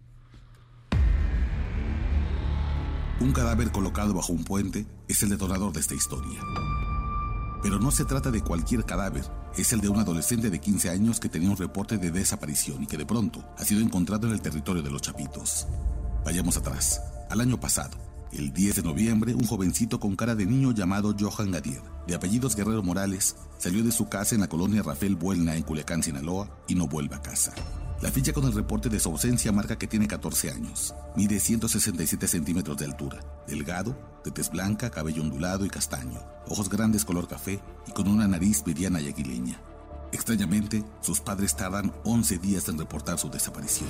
Un 3.20 3.32
cadáver 3.32 3.72
colocado 3.72 4.14
bajo 4.14 4.34
un 4.34 4.44
puente 4.44 4.86
es 5.08 5.24
el 5.24 5.30
detonador 5.30 5.74
de 5.74 5.80
esta 5.80 5.96
historia. 5.96 6.42
Pero 7.64 7.80
no 7.80 7.90
se 7.90 8.06
trata 8.06 8.30
de 8.30 8.42
cualquier 8.42 8.86
cadáver, 8.86 9.24
es 9.58 9.72
el 9.74 9.82
de 9.82 9.90
un 9.90 10.00
adolescente 10.00 10.50
de 10.50 10.60
15 10.60 10.90
años 10.90 11.20
que 11.20 11.30
tenía 11.30 11.50
un 11.50 11.58
reporte 11.58 11.98
de 11.98 12.12
desaparición 12.12 12.84
y 12.84 12.88
que 12.88 12.98
de 12.98 13.06
pronto 13.06 13.44
ha 13.58 13.64
sido 13.64 13.82
encontrado 13.82 14.28
en 14.28 14.34
el 14.34 14.42
territorio 14.42 14.82
de 14.82 14.90
los 14.90 15.02
Chapitos. 15.02 15.68
Vayamos 16.26 16.58
atrás, 16.58 17.02
al 17.30 17.42
año 17.42 17.60
pasado. 17.60 17.98
El 18.32 18.52
10 18.52 18.78
de 18.78 18.84
noviembre, 18.84 19.34
un 19.34 19.46
jovencito 19.46 20.00
con 20.00 20.16
cara 20.16 20.36
de 20.36 20.46
niño 20.46 20.74
llamado 20.74 21.16
Johan 21.18 21.52
Gadier, 21.52 21.82
de 22.06 22.16
apellidos 22.16 22.56
Guerrero 22.56 22.84
Morales, 22.84 23.38
salió 23.58 23.82
de 23.82 23.92
su 23.92 24.10
casa 24.10 24.36
en 24.36 24.42
la 24.42 24.50
colonia 24.50 24.84
Rafael 24.84 25.16
Buelna 25.16 25.56
en 25.56 25.64
Culiacán, 25.64 26.04
Sinaloa, 26.04 26.50
y 26.68 26.76
no 26.76 26.88
vuelve 26.88 27.16
a 27.16 27.22
casa. 27.22 27.54
La 28.02 28.12
ficha 28.12 28.34
con 28.34 28.44
el 28.44 28.54
reporte 28.54 28.90
de 28.90 29.00
su 29.00 29.10
ausencia 29.10 29.52
marca 29.52 29.78
que 29.78 29.88
tiene 29.88 30.08
14 30.08 30.52
años. 30.52 30.94
Mide 31.16 31.40
167 31.40 32.28
centímetros 32.28 32.78
de 32.78 32.86
altura. 32.86 33.20
Delgado, 33.48 33.98
de 34.24 34.32
tez 34.32 34.52
blanca, 34.52 34.90
cabello 34.90 35.24
ondulado 35.24 35.66
y 35.66 35.70
castaño. 35.70 36.20
Ojos 36.48 36.70
grandes 36.70 37.06
color 37.06 37.28
café 37.28 37.60
y 37.88 37.92
con 37.92 38.08
una 38.08 38.28
nariz 38.28 38.64
mediana 38.66 39.00
y 39.00 39.08
aguileña. 39.08 39.62
Extrañamente, 40.12 40.84
sus 41.02 41.22
padres 41.22 41.56
tardan 41.56 41.94
11 42.04 42.38
días 42.40 42.68
en 42.68 42.78
reportar 42.78 43.18
su 43.18 43.30
desaparición. 43.30 43.90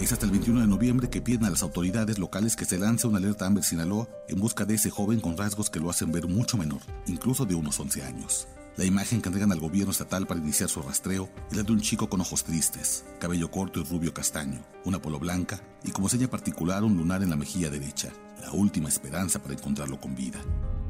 Es 0.00 0.12
hasta 0.12 0.26
el 0.26 0.32
21 0.32 0.60
de 0.60 0.66
noviembre 0.66 1.08
que 1.08 1.22
piden 1.22 1.44
a 1.44 1.50
las 1.50 1.62
autoridades 1.62 2.18
locales 2.18 2.56
que 2.56 2.64
se 2.64 2.78
lance 2.78 3.06
una 3.06 3.18
alerta 3.18 3.46
Amber 3.46 3.64
Sinaloa 3.64 4.08
en 4.28 4.38
busca 4.38 4.64
de 4.64 4.74
ese 4.74 4.90
joven 4.90 5.20
con 5.20 5.36
rasgos 5.36 5.70
que 5.70 5.80
lo 5.80 5.88
hacen 5.88 6.12
ver 6.12 6.26
mucho 6.28 6.58
menor, 6.58 6.80
incluso 7.06 7.46
de 7.46 7.54
unos 7.54 7.80
11 7.80 8.02
años. 8.02 8.48
La 8.76 8.84
imagen 8.84 9.22
que 9.22 9.28
entregan 9.28 9.52
al 9.52 9.60
gobierno 9.60 9.92
estatal 9.92 10.26
para 10.26 10.40
iniciar 10.40 10.68
su 10.68 10.82
rastreo 10.82 11.28
es 11.48 11.56
la 11.56 11.62
de 11.62 11.70
un 11.70 11.80
chico 11.80 12.08
con 12.08 12.20
ojos 12.20 12.42
tristes, 12.42 13.04
cabello 13.20 13.48
corto 13.48 13.78
y 13.78 13.84
rubio 13.84 14.12
castaño, 14.12 14.64
una 14.84 15.00
polo 15.00 15.20
blanca 15.20 15.62
y 15.84 15.92
como 15.92 16.08
seña 16.08 16.28
particular 16.28 16.82
un 16.82 16.96
lunar 16.96 17.22
en 17.22 17.30
la 17.30 17.36
mejilla 17.36 17.70
derecha, 17.70 18.12
la 18.40 18.50
última 18.50 18.88
esperanza 18.88 19.40
para 19.40 19.54
encontrarlo 19.54 20.00
con 20.00 20.16
vida. 20.16 20.40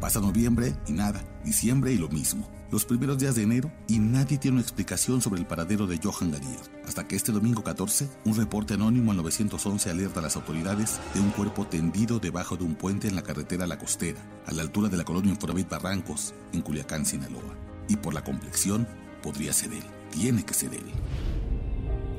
Pasa 0.00 0.18
noviembre 0.18 0.74
y 0.86 0.92
nada, 0.92 1.22
diciembre 1.44 1.92
y 1.92 1.98
lo 1.98 2.08
mismo. 2.08 2.48
Los 2.70 2.86
primeros 2.86 3.18
días 3.18 3.34
de 3.34 3.42
enero 3.42 3.70
y 3.86 3.98
nadie 3.98 4.38
tiene 4.38 4.56
una 4.56 4.62
explicación 4.62 5.20
sobre 5.20 5.40
el 5.40 5.46
paradero 5.46 5.86
de 5.86 6.00
Johan 6.02 6.30
Gadier. 6.30 6.60
Hasta 6.86 7.06
que 7.06 7.16
este 7.16 7.32
domingo 7.32 7.62
14, 7.62 8.08
un 8.24 8.34
reporte 8.34 8.74
anónimo 8.74 9.10
al 9.10 9.18
911 9.18 9.90
alerta 9.90 10.20
a 10.20 10.22
las 10.22 10.36
autoridades 10.36 11.00
de 11.12 11.20
un 11.20 11.30
cuerpo 11.30 11.66
tendido 11.66 12.18
debajo 12.18 12.56
de 12.56 12.64
un 12.64 12.76
puente 12.76 13.08
en 13.08 13.14
la 13.14 13.22
carretera 13.22 13.66
La 13.66 13.78
Costera, 13.78 14.20
a 14.46 14.52
la 14.52 14.62
altura 14.62 14.88
de 14.88 14.96
la 14.96 15.04
colonia 15.04 15.32
Infonavit 15.32 15.68
Barrancos, 15.68 16.32
en 16.52 16.62
Culiacán, 16.62 17.04
Sinaloa 17.04 17.63
y 17.88 17.96
por 17.96 18.14
la 18.14 18.24
complexión 18.24 18.86
podría 19.22 19.52
ser 19.52 19.72
él. 19.72 19.84
Tiene 20.10 20.44
que 20.44 20.54
ser 20.54 20.74
él. 20.74 20.84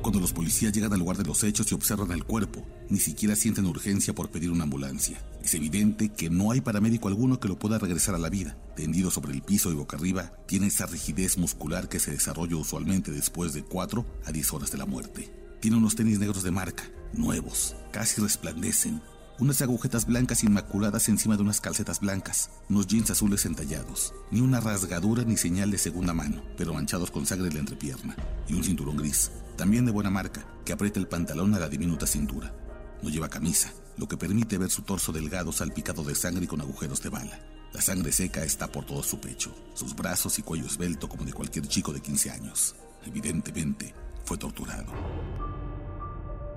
Cuando 0.06 0.20
los 0.20 0.32
policías 0.32 0.72
llegan 0.72 0.92
al 0.92 1.00
lugar 1.00 1.16
de 1.16 1.24
los 1.24 1.42
hechos 1.42 1.72
y 1.72 1.74
observan 1.74 2.12
el 2.12 2.22
cuerpo, 2.22 2.64
ni 2.88 3.00
siquiera 3.00 3.34
sienten 3.34 3.66
urgencia 3.66 4.14
por 4.14 4.30
pedir 4.30 4.52
una 4.52 4.62
ambulancia. 4.62 5.20
Es 5.42 5.52
evidente 5.54 6.10
que 6.10 6.30
no 6.30 6.52
hay 6.52 6.60
paramédico 6.60 7.08
alguno 7.08 7.40
que 7.40 7.48
lo 7.48 7.58
pueda 7.58 7.78
regresar 7.78 8.14
a 8.14 8.18
la 8.18 8.28
vida. 8.28 8.56
Tendido 8.76 9.10
sobre 9.10 9.32
el 9.32 9.42
piso 9.42 9.72
y 9.72 9.74
boca 9.74 9.96
arriba, 9.96 10.32
tiene 10.46 10.68
esa 10.68 10.86
rigidez 10.86 11.38
muscular 11.38 11.88
que 11.88 11.98
se 11.98 12.12
desarrolla 12.12 12.56
usualmente 12.56 13.10
después 13.10 13.52
de 13.52 13.64
4 13.64 14.06
a 14.24 14.30
10 14.30 14.52
horas 14.52 14.70
de 14.70 14.78
la 14.78 14.86
muerte. 14.86 15.28
Tiene 15.60 15.76
unos 15.76 15.96
tenis 15.96 16.20
negros 16.20 16.44
de 16.44 16.52
marca, 16.52 16.84
nuevos, 17.12 17.74
casi 17.92 18.20
resplandecen, 18.20 19.02
unas 19.38 19.60
agujetas 19.60 20.06
blancas 20.06 20.44
inmaculadas 20.44 21.08
encima 21.08 21.36
de 21.36 21.42
unas 21.42 21.60
calcetas 21.60 22.00
blancas, 22.00 22.50
unos 22.68 22.86
jeans 22.86 23.10
azules 23.10 23.44
entallados, 23.44 24.14
ni 24.30 24.40
una 24.40 24.60
rasgadura 24.60 25.24
ni 25.24 25.36
señal 25.36 25.70
de 25.70 25.78
segunda 25.78 26.14
mano, 26.14 26.42
pero 26.56 26.72
manchados 26.72 27.10
con 27.10 27.26
sangre 27.26 27.48
en 27.48 27.54
la 27.54 27.60
entrepierna, 27.60 28.16
y 28.48 28.54
un 28.54 28.64
cinturón 28.64 28.96
gris, 28.96 29.30
también 29.56 29.84
de 29.84 29.92
buena 29.92 30.10
marca, 30.10 30.46
que 30.64 30.72
aprieta 30.72 31.00
el 31.00 31.08
pantalón 31.08 31.54
a 31.54 31.58
la 31.58 31.68
diminuta 31.68 32.06
cintura. 32.06 32.54
No 33.02 33.10
lleva 33.10 33.28
camisa, 33.28 33.72
lo 33.98 34.08
que 34.08 34.16
permite 34.16 34.58
ver 34.58 34.70
su 34.70 34.82
torso 34.82 35.12
delgado 35.12 35.52
salpicado 35.52 36.02
de 36.02 36.14
sangre 36.14 36.44
y 36.44 36.48
con 36.48 36.60
agujeros 36.60 37.02
de 37.02 37.10
bala. 37.10 37.38
La 37.72 37.82
sangre 37.82 38.12
seca 38.12 38.42
está 38.42 38.68
por 38.68 38.86
todo 38.86 39.02
su 39.02 39.20
pecho, 39.20 39.54
sus 39.74 39.94
brazos 39.94 40.38
y 40.38 40.42
cuello 40.42 40.66
esbelto 40.66 41.08
como 41.08 41.24
de 41.24 41.32
cualquier 41.32 41.66
chico 41.68 41.92
de 41.92 42.00
15 42.00 42.30
años. 42.30 42.74
Evidentemente, 43.04 43.94
fue 44.24 44.38
torturado. 44.38 44.92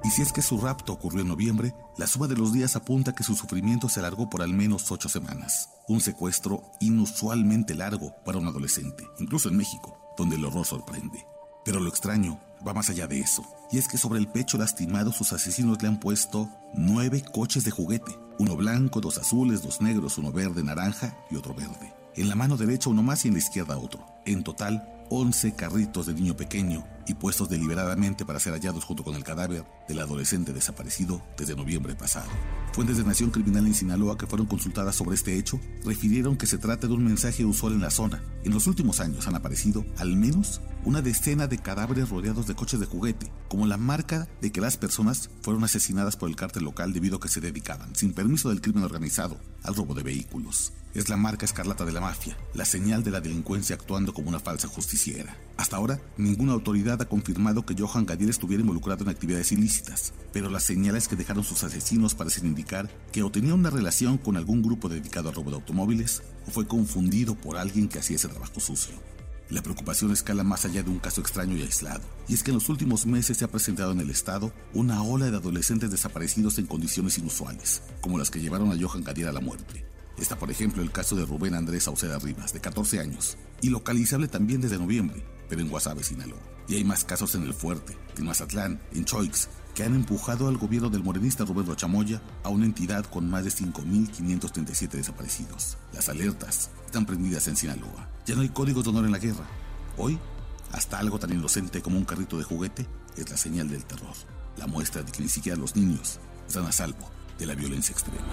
Y 0.04 0.12
si 0.12 0.22
es 0.22 0.32
que 0.32 0.42
su 0.42 0.60
rapto 0.60 0.94
ocurrió 0.94 1.22
en 1.22 1.28
noviembre, 1.28 1.74
la 1.98 2.08
suma 2.08 2.28
de 2.28 2.36
los 2.36 2.54
días 2.54 2.76
apunta 2.76 3.14
que 3.14 3.24
su 3.24 3.36
sufrimiento 3.36 3.90
se 3.90 4.00
alargó 4.00 4.30
por 4.30 4.42
al 4.42 4.54
menos 4.54 4.90
ocho 4.92 5.10
semanas. 5.10 5.70
Un 5.88 6.00
secuestro 6.00 6.64
inusualmente 6.80 7.76
largo 7.76 8.16
para 8.24 8.38
un 8.38 8.48
adolescente, 8.48 9.06
incluso 9.20 9.50
en 9.50 9.58
México, 9.58 9.98
donde 10.18 10.38
el 10.38 10.46
horror 10.46 10.66
sorprende. 10.66 11.26
Pero 11.66 11.80
lo 11.80 11.90
extraño 11.90 12.40
va 12.66 12.74
más 12.74 12.90
allá 12.90 13.08
de 13.08 13.20
eso, 13.20 13.44
y 13.72 13.78
es 13.78 13.88
que 13.88 13.98
sobre 13.98 14.20
el 14.20 14.28
pecho 14.28 14.58
lastimado 14.58 15.12
sus 15.12 15.34
asesinos 15.34 15.82
le 15.82 15.90
han 15.90 16.00
puesto 16.00 16.50
nueve 16.74 17.24
coches 17.34 17.64
de 17.64 17.72
juguete, 17.72 18.18
uno 18.38 18.56
blanco, 18.56 19.02
dos 19.02 19.18
azules, 19.18 19.62
dos 19.62 19.82
negros, 19.82 20.18
uno 20.18 20.32
verde, 20.32 20.64
naranja 20.64 21.18
y 21.30 21.36
otro 21.36 21.54
verde. 21.54 21.94
En 22.16 22.30
la 22.30 22.36
mano 22.36 22.58
derecha 22.58 22.90
uno 22.90 23.04
más 23.04 23.26
y 23.26 23.28
en 23.28 23.34
la 23.34 23.40
izquierda 23.40 23.78
otro. 23.78 24.06
En 24.26 24.44
total, 24.44 25.06
11 25.10 25.56
carritos 25.56 26.06
de 26.06 26.14
niño 26.14 26.36
pequeño 26.36 26.86
y 27.10 27.16
puestos 27.16 27.50
deliberadamente 27.50 28.26
para 28.26 28.40
ser 28.40 28.54
hallados 28.54 28.84
junto 28.84 29.04
con 29.04 29.16
el 29.16 29.24
cadáver 29.24 29.66
del 29.88 30.00
adolescente 30.00 30.54
desaparecido 30.54 31.22
desde 31.38 31.56
noviembre 31.56 31.96
pasado. 31.96 32.30
Fuentes 32.74 32.98
de 32.98 33.04
Nación 33.04 33.32
Criminal 33.32 33.66
en 33.66 33.74
Sinaloa 33.74 34.18
que 34.18 34.28
fueron 34.28 34.46
consultadas 34.46 34.96
sobre 34.96 35.16
este 35.16 35.38
hecho 35.38 35.60
refirieron 35.84 36.38
que 36.38 36.46
se 36.46 36.60
trata 36.60 36.88
de 36.88 36.94
un 36.94 37.04
mensaje 37.04 37.46
usual 37.46 37.74
en 37.74 37.82
la 37.82 37.90
zona. 37.90 38.22
En 38.44 38.54
los 38.54 38.68
últimos 38.68 39.00
años 39.00 39.28
han 39.28 39.36
aparecido 39.36 39.86
al 39.98 40.16
menos 40.16 40.62
una 40.86 41.02
decena 41.02 41.48
de 41.48 41.58
cadáveres 41.58 42.10
rodeados 42.10 42.48
de 42.48 42.56
coches 42.56 42.80
de 42.80 42.86
juguete, 42.86 43.32
como 43.48 43.66
la 43.66 43.78
marca 43.78 44.28
de 44.42 44.52
que 44.52 44.62
las 44.62 44.78
personas 44.78 45.30
fueron 45.42 45.64
asesinadas 45.64 46.16
por 46.16 46.30
el 46.30 46.36
cártel 46.36 46.64
local 46.64 46.94
debido 46.94 47.18
a 47.18 47.20
que 47.20 47.28
se 47.28 47.42
dedicaban, 47.42 47.96
sin 47.96 48.14
permiso 48.14 48.50
del 48.50 48.62
crimen 48.62 48.84
organizado, 48.84 49.38
al 49.64 49.76
robo 49.76 49.94
de 49.94 50.04
vehículos. 50.04 50.74
Es 50.94 51.10
la 51.10 51.18
marca 51.18 51.46
escarlata 51.46 51.86
de 51.86 51.92
la 51.92 52.02
mafia, 52.02 52.38
la 52.54 52.66
señal 52.66 53.04
de 53.04 53.12
la 53.12 53.22
delincuencia 53.22 53.76
actuando 53.76 54.14
como 54.14 54.30
una 54.30 54.40
falsa 54.40 54.68
justiciera. 54.68 55.36
Hasta 55.60 55.76
ahora, 55.76 56.00
ninguna 56.16 56.54
autoridad 56.54 57.02
ha 57.02 57.10
confirmado 57.10 57.66
que 57.66 57.76
Johan 57.78 58.06
Gadiel 58.06 58.30
estuviera 58.30 58.62
involucrado 58.62 59.04
en 59.04 59.10
actividades 59.10 59.52
ilícitas, 59.52 60.14
pero 60.32 60.50
las 60.50 60.64
señales 60.64 61.10
que 61.10 61.18
dejaron 61.18 61.44
sus 61.44 61.66
asesinos 61.66 62.16
parecen 62.16 62.46
indicar 62.46 62.90
que 63.12 63.24
o 63.24 63.30
tenía 63.30 63.56
una 63.56 63.70
relación 63.70 64.18
con 64.18 64.38
algún 64.38 64.62
grupo 64.62 64.88
dedicado 64.88 65.28
al 65.28 65.36
robo 65.36 65.50
de 65.50 65.58
automóviles, 65.58 66.24
o 66.48 66.52
fue 66.52 66.66
confundido 66.66 67.36
por 67.36 67.58
alguien 67.58 67.90
que 67.90 68.00
hacía 68.00 68.16
ese 68.16 68.30
trabajo 68.30 68.62
sucio. 68.62 68.96
La 69.50 69.62
preocupación 69.62 70.14
escala 70.14 70.46
más 70.46 70.64
allá 70.64 70.82
de 70.82 70.92
un 70.92 71.00
caso 71.00 71.20
extraño 71.20 71.58
y 71.58 71.64
aislado, 71.64 72.04
y 72.30 72.36
es 72.36 72.44
que 72.44 72.52
en 72.52 72.56
los 72.56 72.70
últimos 72.70 73.06
meses 73.06 73.36
se 73.36 73.44
ha 73.44 73.52
presentado 73.52 73.92
en 73.92 74.00
el 74.00 74.12
estado 74.12 74.54
una 74.74 75.04
ola 75.04 75.30
de 75.30 75.36
adolescentes 75.36 75.92
desaparecidos 75.92 76.58
en 76.58 76.68
condiciones 76.68 77.18
inusuales, 77.18 77.82
como 78.00 78.18
las 78.18 78.32
que 78.32 78.40
llevaron 78.40 78.72
a 78.72 78.78
Johan 78.82 79.04
Gadiel 79.04 79.28
a 79.28 79.34
la 79.34 79.42
muerte. 79.42 79.86
Está, 80.18 80.40
por 80.40 80.52
ejemplo, 80.52 80.82
el 80.82 80.92
caso 80.92 81.18
de 81.18 81.26
Rubén 81.26 81.54
Andrés 81.54 81.84
Sauceda 81.84 82.18
Rivas, 82.18 82.54
de 82.54 82.62
14 82.62 83.02
años, 83.02 83.38
y 83.62 83.70
localizable 83.70 84.30
también 84.30 84.62
desde 84.62 84.78
noviembre, 84.78 85.24
pero 85.50 85.62
en 85.62 85.68
Guasave, 85.68 86.04
Sinaloa. 86.04 86.40
Y 86.68 86.76
hay 86.76 86.84
más 86.84 87.04
casos 87.04 87.34
en 87.36 87.44
El 87.44 87.54
Fuerte, 87.54 87.98
en 88.18 88.26
Mazatlán, 88.26 88.80
en 88.94 89.04
Choix, 89.04 89.50
que 89.74 89.84
han 89.84 89.96
empujado 89.96 90.48
al 90.48 90.58
gobierno 90.58 90.90
del 90.90 91.04
morenista 91.04 91.46
Rubén 91.46 91.66
Rochamoya 91.66 92.22
a 92.44 92.50
una 92.50 92.66
entidad 92.66 93.06
con 93.06 93.30
más 93.30 93.44
de 93.44 93.50
5.537 93.50 94.90
desaparecidos. 94.90 95.78
Las 95.94 96.10
alertas 96.10 96.70
están 96.86 97.06
prendidas 97.06 97.48
en 97.48 97.56
Sinaloa. 97.56 98.10
Ya 98.26 98.36
no 98.36 98.42
hay 98.42 98.50
códigos 98.50 98.84
de 98.84 98.92
honor 98.92 99.06
en 99.06 99.12
la 99.12 99.20
guerra. 99.20 99.46
Hoy, 99.98 100.20
hasta 100.72 101.00
algo 101.00 101.18
tan 101.18 101.34
inocente 101.34 101.82
como 101.82 101.98
un 101.98 102.06
carrito 102.06 102.38
de 102.38 102.44
juguete 102.44 102.86
es 103.18 103.30
la 103.30 103.38
señal 103.38 103.70
del 103.70 103.86
terror, 103.86 104.14
la 104.58 104.68
muestra 104.68 105.02
de 105.02 105.12
que 105.12 105.24
ni 105.24 105.30
siquiera 105.30 105.58
los 105.58 105.76
niños 105.76 106.20
están 106.48 106.66
a 106.66 106.72
salvo 106.72 107.10
de 107.40 107.46
la 107.46 107.56
violencia 107.56 107.94
extrema. 107.94 108.28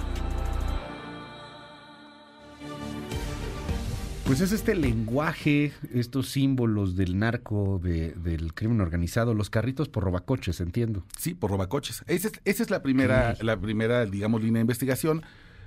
Pues 4.26 4.40
es 4.40 4.50
este 4.50 4.74
lenguaje, 4.74 5.72
estos 5.94 6.28
símbolos 6.30 6.96
del 6.96 7.16
narco, 7.16 7.80
de- 7.82 8.10
del 8.12 8.54
crimen 8.54 8.80
organizado, 8.80 9.34
los 9.34 9.50
carritos 9.50 9.88
por 9.88 10.02
robacoches, 10.02 10.60
entiendo. 10.60 11.04
Sí, 11.16 11.34
por 11.34 11.52
robacoches. 11.52 12.02
Esa 12.08 12.28
es, 12.28 12.34
esa 12.44 12.62
es 12.64 12.70
la 12.70 12.82
primera, 12.82 13.36
la 13.40 13.56
primera, 13.60 14.04
digamos, 14.04 14.42
línea 14.42 14.58
de 14.58 14.62
investigación. 14.62 15.22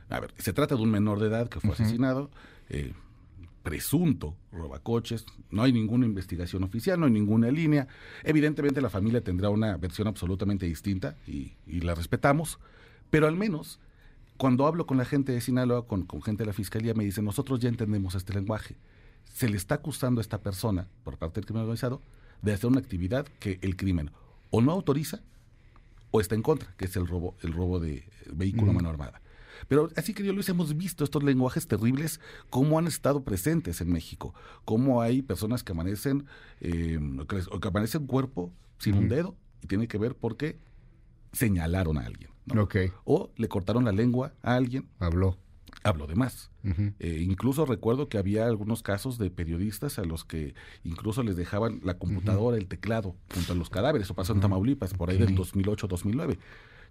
A 0.09 0.19
ver, 0.19 0.33
se 0.37 0.51
trata 0.51 0.75
de 0.75 0.81
un 0.81 0.91
menor 0.91 1.19
de 1.21 1.27
edad 1.27 1.47
que 1.47 1.61
fue 1.61 1.71
asesinado, 1.71 2.29
eh, 2.69 2.91
presunto 3.63 4.35
robacoches. 4.51 5.25
No 5.51 5.63
hay 5.63 5.71
ninguna 5.71 6.05
investigación 6.05 6.63
oficial, 6.65 6.99
no 6.99 7.05
hay 7.05 7.13
ninguna 7.13 7.49
línea. 7.51 7.87
Evidentemente 8.25 8.81
la 8.81 8.89
familia 8.89 9.21
tendrá 9.21 9.49
una 9.49 9.77
versión 9.77 10.09
absolutamente 10.09 10.65
distinta 10.65 11.15
y, 11.25 11.53
y 11.65 11.79
la 11.79 11.95
respetamos, 11.95 12.59
pero 13.09 13.25
al 13.27 13.37
menos 13.37 13.79
cuando 14.39 14.65
hablo 14.65 14.87
con 14.87 14.97
la 14.97 15.05
gente 15.05 15.31
de 15.33 15.41
Sinaloa, 15.41 15.85
con, 15.85 16.03
con 16.03 16.21
gente 16.23 16.43
de 16.43 16.47
la 16.47 16.53
fiscalía, 16.53 16.93
me 16.95 17.03
dicen, 17.03 17.25
nosotros 17.25 17.59
ya 17.59 17.69
entendemos 17.69 18.15
este 18.15 18.33
lenguaje. 18.33 18.77
Se 19.25 19.47
le 19.49 19.57
está 19.57 19.75
acusando 19.75 20.19
a 20.19 20.23
esta 20.23 20.41
persona, 20.41 20.87
por 21.03 21.17
parte 21.17 21.39
del 21.41 21.45
crimen 21.45 21.61
organizado, 21.63 22.01
de 22.41 22.53
hacer 22.53 22.67
una 22.69 22.79
actividad 22.79 23.27
que 23.39 23.59
el 23.61 23.75
crimen 23.75 24.11
o 24.49 24.61
no 24.61 24.71
autoriza 24.71 25.19
o 26.11 26.19
está 26.21 26.33
en 26.35 26.41
contra, 26.41 26.73
que 26.77 26.85
es 26.85 26.95
el 26.95 27.05
robo, 27.05 27.35
el 27.41 27.53
robo 27.53 27.79
de 27.79 28.09
vehículo 28.33 28.71
a 28.71 28.73
mano 28.73 28.89
armada. 28.89 29.21
Pero 29.67 29.89
así 29.97 30.13
que 30.13 30.23
yo 30.23 30.31
Luis, 30.33 30.47
hemos 30.49 30.75
visto 30.77 31.03
estos 31.03 31.21
lenguajes 31.21 31.67
terribles, 31.67 32.21
cómo 32.49 32.79
han 32.79 32.87
estado 32.87 33.23
presentes 33.25 33.81
en 33.81 33.91
México, 33.91 34.33
cómo 34.63 35.01
hay 35.01 35.21
personas 35.21 35.63
que 35.65 35.73
amanecen, 35.73 36.25
eh, 36.61 36.97
que, 37.27 37.35
les- 37.35 37.47
que 37.49 37.67
amanecen 37.67 38.07
cuerpo 38.07 38.53
sin 38.79 38.95
un 38.95 39.09
dedo, 39.09 39.35
y 39.61 39.67
tiene 39.67 39.87
que 39.89 39.97
ver 39.97 40.15
porque 40.15 40.57
señalaron 41.33 41.97
a 41.97 42.05
alguien. 42.05 42.31
O 43.05 43.31
le 43.37 43.47
cortaron 43.47 43.85
la 43.85 43.91
lengua 43.91 44.33
a 44.41 44.55
alguien, 44.55 44.87
Habló. 44.99 45.37
habló 45.83 46.07
de 46.07 46.15
más. 46.15 46.49
Eh, 46.99 47.23
incluso 47.25 47.65
recuerdo 47.65 48.09
que 48.09 48.17
había 48.17 48.45
algunos 48.45 48.83
casos 48.83 49.17
de 49.17 49.29
periodistas 49.31 49.97
a 49.99 50.03
los 50.03 50.25
que 50.25 50.53
incluso 50.83 51.23
les 51.23 51.37
dejaban 51.37 51.79
la 51.83 51.97
computadora, 51.97 52.57
el 52.57 52.67
teclado 52.67 53.15
junto 53.33 53.53
a 53.53 53.55
los 53.55 53.69
cadáveres. 53.69 54.07
Eso 54.07 54.13
pasó 54.13 54.33
en 54.33 54.41
Tamaulipas, 54.41 54.93
por 54.93 55.09
ahí 55.09 55.17
del 55.17 55.35
2008-2009. 55.37 56.37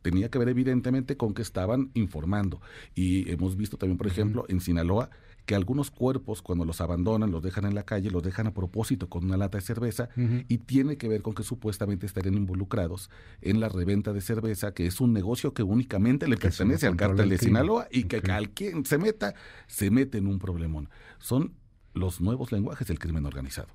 Tenía 0.02 0.31
que 0.31 0.38
ver 0.38 0.49
evidentemente 0.49 1.17
con 1.17 1.35
que 1.35 1.43
estaban 1.43 1.90
informando. 1.95 2.61
Y 2.95 3.31
hemos 3.31 3.57
visto 3.57 3.76
también, 3.76 3.99
por 3.99 4.07
ejemplo, 4.07 4.45
en 4.49 4.61
Sinaloa, 4.61 5.11
que 5.49 5.55
algunos 5.55 5.90
cuerpos 5.90 6.43
cuando 6.43 6.67
los 6.67 6.83
abandonan, 6.83 7.31
los 7.31 7.43
dejan 7.43 7.64
en 7.64 7.75
la 7.75 7.83
calle, 7.83 8.11
los 8.11 8.23
dejan 8.23 8.47
a 8.49 8.52
propósito 8.52 9.09
con 9.09 9.25
una 9.25 9.38
lata 9.38 9.57
de 9.57 9.62
cerveza 9.62 10.11
y 10.47 10.59
tiene 10.59 10.99
que 10.99 11.09
ver 11.09 11.23
con 11.23 11.35
que 11.35 11.43
supuestamente 11.43 12.05
estarían 12.05 12.35
involucrados 12.35 13.09
en 13.40 13.59
la 13.59 13.71
reventa 13.71 14.12
de 14.12 14.21
cerveza, 14.21 14.75
que 14.75 14.87
es 14.87 15.00
un 15.00 15.14
negocio 15.14 15.55
que 15.55 15.62
únicamente 15.62 16.28
le 16.28 16.37
Que 16.37 16.49
pertenece 16.49 16.87
al 16.87 16.97
cártel 16.97 17.25
el 17.25 17.31
de. 17.31 17.38
Sinaloa 17.38 17.88
y 17.90 18.05
que 18.05 18.19
al 18.31 18.50
quien 18.50 18.85
se 18.85 18.99
meta, 18.99 19.35
se 19.67 19.90
mete 19.90 20.19
en 20.19 20.26
un 20.26 20.38
problemón. 20.38 20.90
Son 21.19 21.55
los 21.99 22.21
nuevos 22.21 22.52
lenguajes 22.52 22.87
del 22.88 22.99
crimen 22.99 23.26
organizado. 23.26 23.69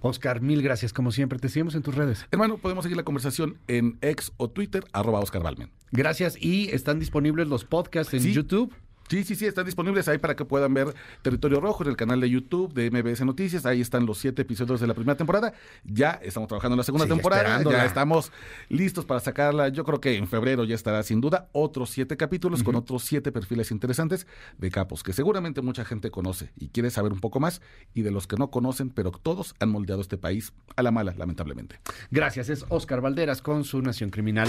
Oscar, 0.00 0.40
mil 0.40 0.62
gracias. 0.62 0.92
Como 0.92 1.10
siempre, 1.12 1.38
te 1.38 1.48
seguimos 1.48 1.74
en 1.74 1.82
tus 1.82 1.94
redes. 1.94 2.26
Hermano, 2.30 2.58
podemos 2.58 2.84
seguir 2.84 2.96
la 2.96 3.02
conversación 3.04 3.58
en 3.68 3.98
ex 4.00 4.32
o 4.36 4.48
Twitter, 4.48 4.84
arroba 4.92 5.20
Oscar 5.20 5.42
Balmen. 5.42 5.70
Gracias. 5.90 6.36
Y 6.40 6.68
están 6.70 6.98
disponibles 6.98 7.48
los 7.48 7.64
podcasts 7.64 8.14
en 8.14 8.20
Sí. 8.22 8.32
YouTube. 8.32 8.72
Sí, 9.08 9.24
sí, 9.24 9.34
sí, 9.34 9.46
están 9.46 9.66
disponibles 9.66 10.08
ahí 10.08 10.18
para 10.18 10.34
que 10.36 10.44
puedan 10.44 10.72
ver 10.72 10.94
Territorio 11.22 11.60
Rojo 11.60 11.84
en 11.84 11.90
el 11.90 11.96
canal 11.96 12.20
de 12.20 12.30
YouTube 12.30 12.72
de 12.72 12.90
MBS 12.90 13.24
Noticias. 13.24 13.66
Ahí 13.66 13.80
están 13.80 14.06
los 14.06 14.18
siete 14.18 14.42
episodios 14.42 14.80
de 14.80 14.86
la 14.86 14.94
primera 14.94 15.16
temporada. 15.16 15.52
Ya 15.84 16.18
estamos 16.22 16.48
trabajando 16.48 16.74
en 16.74 16.78
la 16.78 16.84
segunda 16.84 17.06
temporada. 17.06 17.62
Ya 17.62 17.84
estamos 17.84 18.32
listos 18.68 19.04
para 19.04 19.20
sacarla. 19.20 19.68
Yo 19.68 19.84
creo 19.84 20.00
que 20.00 20.16
en 20.16 20.28
febrero 20.28 20.64
ya 20.64 20.74
estará 20.74 21.02
sin 21.02 21.20
duda 21.20 21.48
otros 21.52 21.90
siete 21.90 22.16
capítulos 22.16 22.62
con 22.62 22.74
otros 22.74 23.04
siete 23.04 23.32
perfiles 23.32 23.70
interesantes 23.70 24.26
de 24.58 24.70
capos 24.70 25.02
que 25.02 25.12
seguramente 25.12 25.62
mucha 25.62 25.84
gente 25.84 26.10
conoce 26.10 26.50
y 26.56 26.68
quiere 26.68 26.90
saber 26.90 27.12
un 27.12 27.20
poco 27.20 27.40
más 27.40 27.60
y 27.94 28.02
de 28.02 28.10
los 28.10 28.26
que 28.26 28.36
no 28.36 28.50
conocen, 28.50 28.90
pero 28.90 29.10
todos 29.10 29.54
han 29.60 29.70
moldeado 29.70 30.00
este 30.00 30.16
país 30.16 30.52
a 30.76 30.82
la 30.82 30.90
mala, 30.90 31.14
lamentablemente. 31.16 31.80
Gracias. 32.10 32.48
Es 32.48 32.64
Oscar 32.68 33.00
Valderas 33.00 33.42
con 33.42 33.64
su 33.64 33.82
Nación 33.82 34.10
Criminal. 34.10 34.48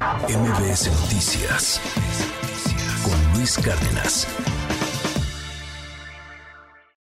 MBS 0.00 0.90
Noticias 1.02 1.80
Luis 3.38 3.56
Cárdenas. 3.56 4.26